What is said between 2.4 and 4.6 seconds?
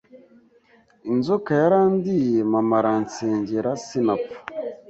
mama aransengera sinapfa